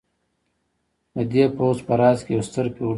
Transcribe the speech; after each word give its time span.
د 1.15 1.17
دې 1.31 1.43
پوځ 1.55 1.77
په 1.87 1.93
راس 1.99 2.19
کې 2.25 2.31
یو 2.35 2.43
ستر 2.47 2.65
فیوډال 2.73 2.87
و. 2.87 2.89